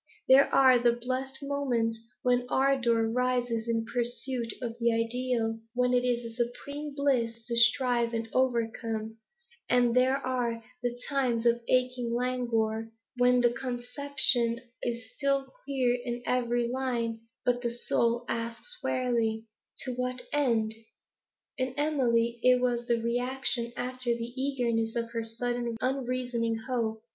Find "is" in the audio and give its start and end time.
6.03-6.35, 14.81-15.13